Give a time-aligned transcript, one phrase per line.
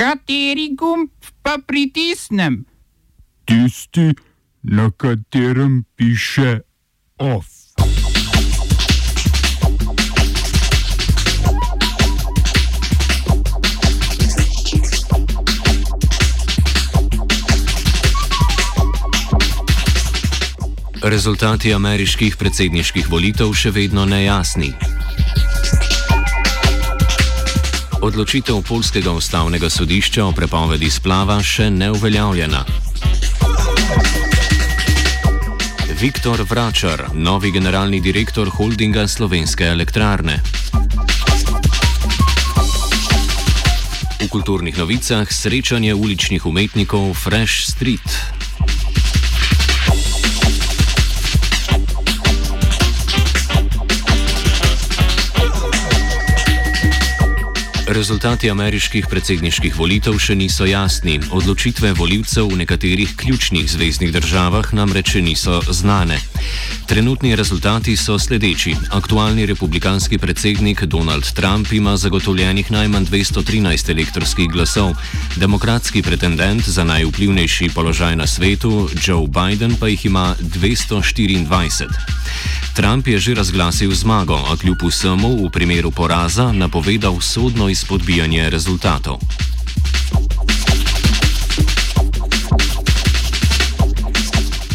[0.00, 1.10] Kateri gumb
[1.42, 2.64] pa pritisnem?
[3.44, 4.14] Tisti,
[4.62, 6.60] na katerem piše
[7.18, 7.46] OF.
[21.02, 24.72] Rezultati ameriških predsedniških volitev še vedno nejasni.
[28.00, 32.64] Odločitev polskega ustavnega sodišča o prepovedi splava še neuveljavljena.
[36.00, 40.40] Viktor Vračar, novi generalni direktor holdinga Slovenske elektrarne.
[44.16, 48.39] V kulturnih novicah srečanje uličnih umetnikov Fresh Street.
[57.90, 61.16] Rezultati ameriških predsedniških volitev še niso jasni.
[61.34, 66.20] Odločitve voljivcev v nekaterih ključnih zvezdnih državah namreč niso znane.
[66.86, 68.76] Trenutni rezultati so sledeči.
[68.94, 74.94] Aktualni republikanski predsednik Donald Trump ima zagotovljenih najmanj 213 elektronskih glasov,
[75.36, 81.90] demokratski pretendent za najvplivnejši položaj na svetu Joe Biden pa jih ima 224.
[82.74, 89.16] Trump je že razglasil zmago, a kljub vsemu v primeru poraza napovedal sodno izpodbijanje rezultatov.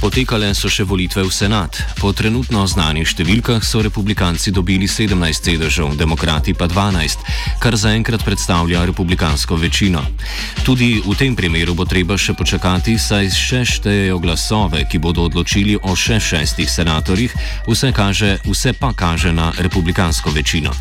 [0.00, 1.80] Potekale so še volitve v senat.
[2.00, 7.24] Po trenutno znanih številkah so republikanci dobili 17 sedežev, demokrati pa 12,
[7.60, 10.04] kar zaenkrat predstavlja republikansko večino.
[10.64, 15.76] Tudi v tem primeru bo treba še počakati, saj še štejejo glasove, ki bodo odločili
[15.80, 17.32] o še šestih senatorjih,
[17.68, 20.76] vse, kaže, vse pa kaže na republikansko večino.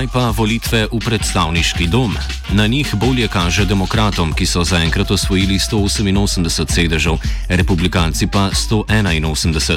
[0.00, 2.16] Kaj pa volitve v predstavniški dom?
[2.56, 7.20] Na njih bolje kaže demokratom, ki so zaenkrat osvojili 188 sedežev,
[7.52, 9.76] republikanci pa 181.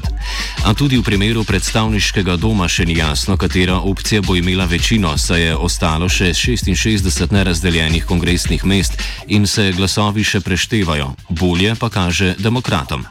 [0.63, 5.43] A tudi v primeru predstavniškega doma še ni jasno, katera opcija bo imela večino, saj
[5.43, 8.95] je ostalo še 66 nerazdeljenih kongresnih mest
[9.27, 11.11] in se glasovi še preštevajo.
[11.35, 13.03] Bolje pa kaže demokratom.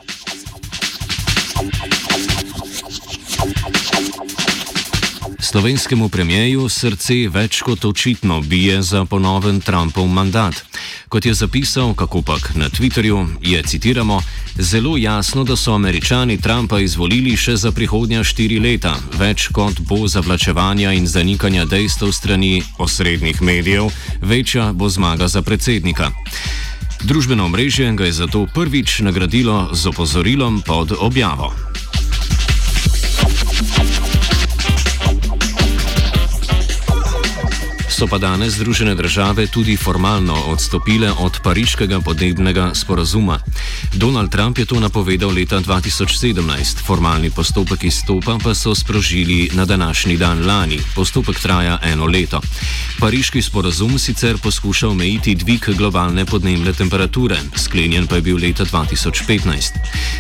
[5.53, 10.63] Slovenskemu premijeju srce več kot očitno bije za ponoven Trumpov mandat.
[11.13, 14.23] Kot je zapisal Kakopak na Twitterju, je citiramo:
[14.57, 20.09] Zelo jasno, da so američani Trumpa izvolili še za prihodnja štiri leta, več kot bo
[20.09, 23.91] zavlačevanja in zanikanja dejstev strani osrednjih medijev,
[24.23, 26.09] večja bo zmaga za predsednika.
[27.05, 31.53] Družbeno omrežje ga je zato prvič nagradilo z opozorilom pod objavo.
[38.03, 43.39] So pa danes Združene države tudi formalno odstopile od pariškega podnebnega sporazuma.
[43.93, 50.17] Donald Trump je to napovedal leta 2017, formalni postopek izstopa pa so sprožili na današnji
[50.17, 50.79] dan lani.
[50.95, 52.41] Postopek traja eno leto.
[52.99, 59.71] Pariški sporazum sicer poskuša omejiti dvig globalne podnebne temperature, sklenjen pa je bil leta 2015.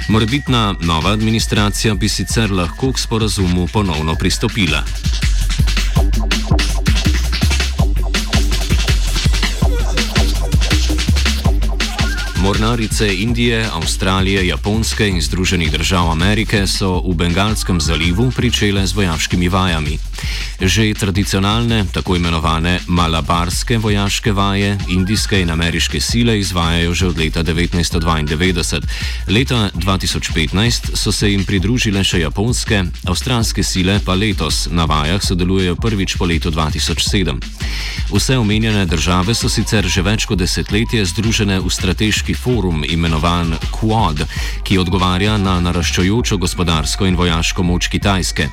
[0.08, 4.84] Morbitna nova administracija bi sicer lahko k sporazumu ponovno pristopila.
[12.42, 19.48] Mornarice Indije, Avstralije, Japonske in Združenih držav Amerike so v Bengalskem zalivu pričele z vojaškimi
[19.48, 19.98] vajami.
[20.60, 27.44] Že tradicionalne, tako imenovane malabarske vojaške vaje, indijske in ameriške sile izvajajo že od leta
[27.44, 28.82] 1992.
[29.28, 35.76] Leta 2015 so se jim pridružile še japonske, avstralske sile pa letos na vajah sodelujejo
[35.76, 37.38] prvič po letu 2007.
[38.12, 44.24] Vse omenjene države so sicer že več kot desetletje združene v strateški forum imenovan Quad,
[44.62, 48.48] ki odgovarja na naraščajočo gospodarsko in vojaško moč Kitajske.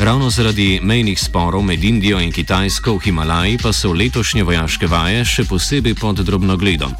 [0.00, 5.24] Ravno zaradi mejnih sporov med Indijo in Kitajsko v Himalaji pa so letošnje vojaške vaje
[5.24, 6.96] še posebej pod drobnogledom.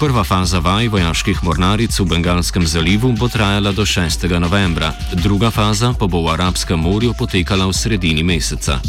[0.00, 4.28] Prva faza vaj vojaških mornaric v Bengalskem zalivu bo trajala do 6.
[4.38, 8.80] novembra, druga faza pa bo v Arabskem morju potekala v sredini meseca.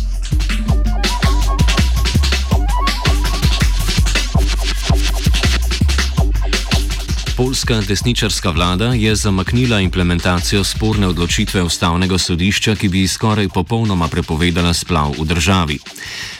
[7.39, 14.73] Poljska desničarska vlada je zamaknila implementacijo sporne odločitve ustavnega sodišča, ki bi skoraj popolnoma prepovedala
[14.73, 15.77] splav v državi.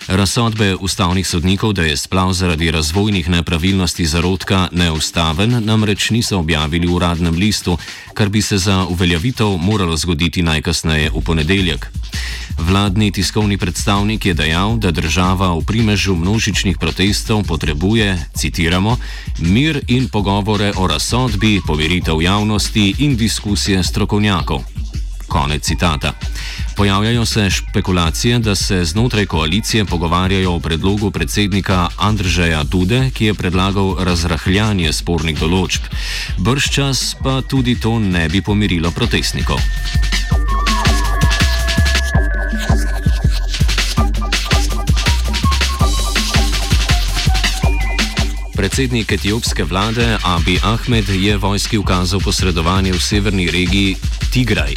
[0.07, 6.95] Razsodbe ustavnih sodnikov, da je splav zaradi razvojnih nepravilnosti zarodka neustaven, namreč niso objavili v
[6.95, 7.77] uradnem listu,
[8.13, 11.87] kar bi se za uveljavitev moralo zgoditi najkasneje v ponedeljek.
[12.59, 18.97] Vladni tiskovni predstavnik je dejal, da država v primežu množičnih protestov potrebuje, citiramo,
[19.39, 24.63] mir in pogovore o razsodbi, poveritev javnosti in diskusije strokovnjakov.
[25.27, 26.13] Konec citata.
[26.75, 33.33] Pojavljajo se špekulacije, da se znotraj koalicije pogovarjajo o predlogu predsednika Andržeja Dude, ki je
[33.33, 35.85] predlagal razrahljanje spornih določb.
[36.37, 39.59] Brž čas pa tudi to ne bi pomirilo protestnikov.
[48.79, 53.95] Predsednik etiopske vlade Abi Ahmed je vojski ukazal posredovanje v severni regiji
[54.31, 54.71] Tigraj.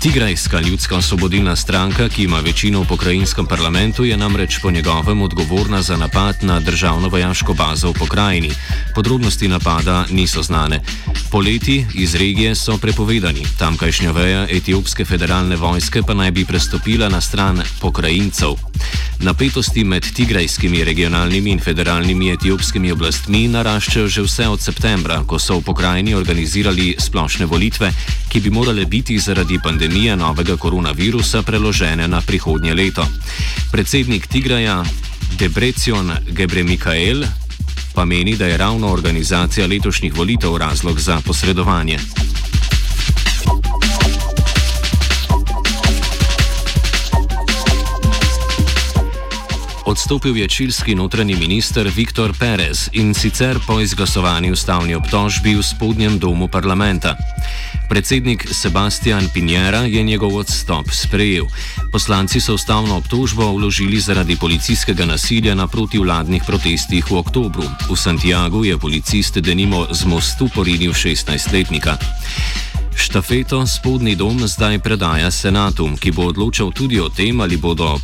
[0.00, 5.82] Tigrajska ljudska osvobodilna stranka, ki ima večino v pokrajinskem parlamentu, je namreč po njegovem odgovorna
[5.82, 8.50] za napad na državno vojaško bazo v pokrajini.
[8.94, 10.82] Podrobnosti napada niso znane.
[11.30, 17.20] Poleti iz regije so prepovedani, tamkajšnja veja etiopske federalne vojske pa naj bi prestopila na
[17.20, 18.58] stran pokrajincev.
[19.20, 25.58] Napetosti med tigrajskimi regionalnimi in federalnimi etiopskimi oblastmi naraščajo že vse od septembra, ko so
[25.58, 27.90] v pokrajini organizirali splošne volitve,
[28.30, 33.06] ki bi morale biti zaradi pandemije novega koronavirusa preložene na prihodnje leto.
[33.72, 34.84] Predsednik Tigraja
[35.38, 37.26] Debrecion Gebremikael
[37.94, 41.98] pa meni, da je ravno organizacija letošnjih volitev razlog za posredovanje.
[49.88, 56.18] Odstopil je čilski notranji minister Viktor Perez in sicer po izglasovani ustavni obtožbi v spodnjem
[56.18, 57.16] domu parlamenta.
[57.88, 61.46] Predsednik Sebastian Pinjera je njegov odstop sprejel.
[61.92, 67.64] Poslanci so ustavno obtožbo vložili zaradi policijskega nasilja na protivladnih protestih v oktobru.
[67.90, 71.96] V Santiago je policist denimo z mostu porinil 16-letnika.
[72.98, 77.94] Štafeto spodnji dom zdaj predaja senatu, ki bo odločal tudi o tem, ali bodo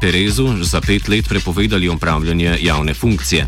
[0.00, 3.46] Perezu za pet let prepovedali upravljanje javne funkcije.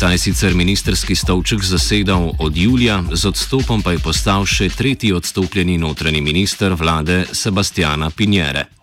[0.00, 5.12] Ta je sicer ministerski stolček zasedal od julija, z odstopom pa je postal še tretji
[5.12, 8.77] odstopljeni notranji minister vlade Sebastiana Pinjere.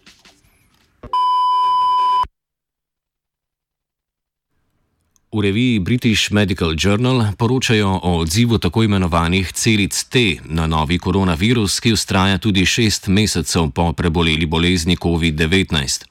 [5.36, 11.80] V reviji British Medical Journal poročajo o odzivu tako imenovanih celic T na novi koronavirus,
[11.80, 16.06] ki ustraja tudi šest mesecev po preboleli bolezni COVID-19.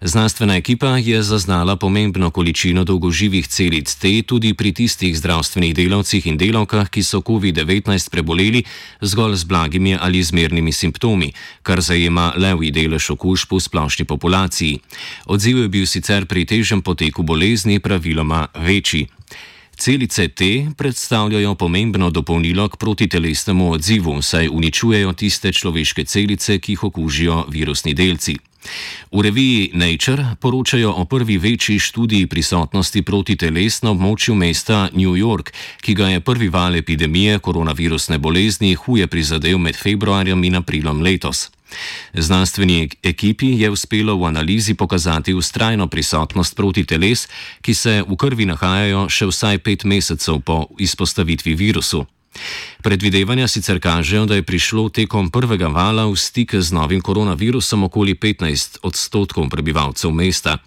[0.00, 6.36] Znanstvena ekipa je zaznala pomembno količino dolgoživih celic T tudi pri tistih zdravstvenih delavcih in
[6.36, 8.64] delavkah, ki so COVID-19 preboleli
[9.00, 11.32] zgolj z blagimi ali zmernimi simptomi,
[11.62, 14.80] kar zajema levi delež okužb v splošni populaciji.
[15.26, 19.06] Odziv je bil sicer pri težjem poteku bolezni praviloma večji.
[19.76, 26.84] Celice T predstavljajo pomembno dopolnilo k protitelesnemu odzivu, saj uničujejo tiste človeške celice, ki jih
[26.84, 28.36] okužijo virusni delci.
[29.12, 35.52] V reviji Nature poročajo o prvi večji študiji prisotnosti protiteles na območju mesta New York,
[35.80, 41.50] ki ga je prvi val epidemije koronavirusne bolezni huje prizadel med februarjem in aprilom letos.
[42.14, 47.28] Znanstveni ekipi je uspelo v analizi pokazati ustrajno prisotnost protiteles,
[47.60, 52.06] ki se v krvi nahajajo še vsaj pet mesecev po izpostavitvi virusu.
[52.82, 58.14] Predvidevanja sicer kažejo, da je prišlo tekom prvega vala v stik z novim koronavirusom okoli
[58.14, 60.58] 15 odstotkov prebivalcev mesta.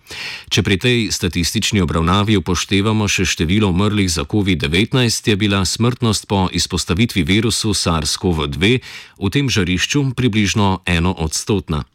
[0.50, 6.50] Če pri tej statistični obravnavi upoštevamo še število umrlih za COVID-19, je bila smrtnost po
[6.51, 8.63] izpostavitvi virusu SARS-CoV-2
[9.20, 11.86] v tem žarišču približno eno odstotna.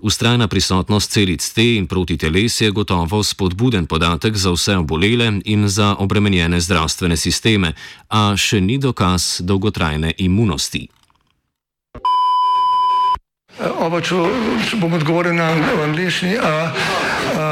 [0.00, 5.94] Ustrajna prisotnost celic T in protiteles je gotovo spodbuden podatek za vse obolele in za
[5.98, 7.72] obremenjene zdravstvene sisteme,
[8.08, 10.88] a še ni dokaz dolgotrajne imunosti.
[13.78, 14.18] Oba, če
[14.82, 15.52] bom odgovoril na
[15.84, 16.34] angliški.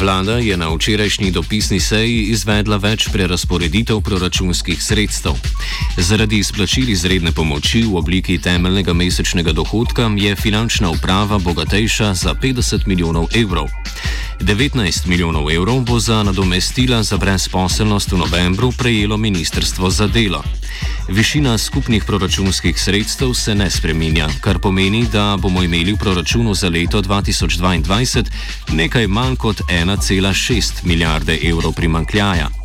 [0.00, 5.36] Vlada je na včerajšnji dopisni seji izvedla več prerasporeditev proračunskih sredstev.
[5.98, 12.86] Zaradi izplačil izredne pomoči v obliki temeljnega mesečnega dohodka je finančna uprava bogatejša za 50
[12.86, 13.68] milijonov evrov.
[14.40, 20.42] 19 milijonov evrov bo za nadomestila za brezposelnost v novembru prejelo Ministrstvo za delo.
[21.08, 26.68] Višina skupnih proračunskih sredstev se ne spreminja, kar pomeni, da bomo imeli v proračunu za
[26.68, 28.24] leto 2022
[28.72, 32.59] nekaj manj kot 1,6 milijarde evrov primankljaja.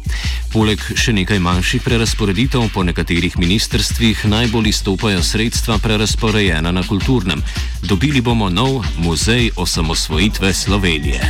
[0.53, 7.43] Poleg še nekaj manjših prerasporeditev po nekaterih ministrstvih najbolj izstopajo sredstva prerasporejena na kulturnem.
[7.83, 11.21] Dobili bomo nov muzej osamosvojitve Slovenije.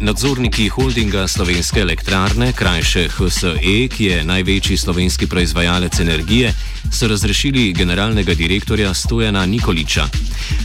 [0.00, 6.52] Nadzorniki holdinga Slovenske elektrarne, krajše HSE, ki je največji slovenski proizvajalec energije,
[6.92, 10.08] so razrešili generalnega direktorja Stojana Nikoliča.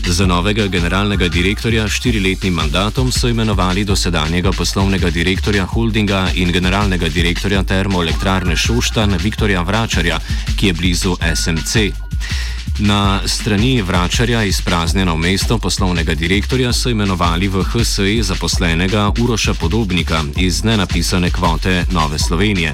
[0.06, 7.08] Za novega generalnega direktorja s štiriletnim mandatom so imenovali dosedanjega poslovnega direktorja holdinga in generalnega
[7.08, 10.18] direktorja termoelektrarne Šoštan Viktorja Vračarja,
[10.56, 11.90] ki je blizu SMC.
[12.78, 20.64] Na strani vračarja izpraznjeno mesto poslovnega direktorja so imenovali v HSE zaposlenega Uroša Podobnika iz
[20.64, 22.72] nenapisane kvote Nove Slovenije.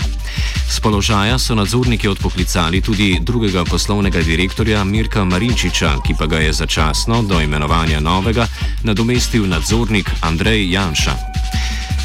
[0.71, 6.52] Z položaja so nadzorniki odpoklicali tudi drugega poslovnega direktorja Mirka Marinčiča, ki pa ga je
[6.52, 8.47] začasno do imenovanja novega
[8.82, 11.31] nadomestil nadzornik Andrej Janša.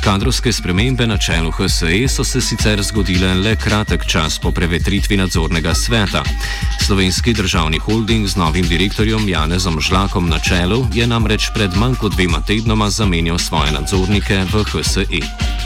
[0.01, 5.73] Kadrovske spremembe na čelu HSE so se sicer zgodile le kratek čas po prevetritvi nadzornega
[5.73, 6.23] sveta.
[6.85, 12.13] Slovenski državni holding z novim direktorjem Janezom Žlakom na čelu je namreč pred manj kot
[12.13, 15.56] dvema tednoma zamenjal svoje nadzornike v HSE.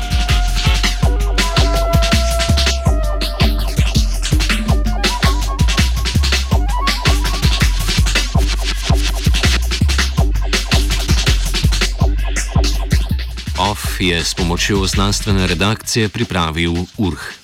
[14.01, 17.40] Je s pomočjo znanstvene redakcije pripravil URH.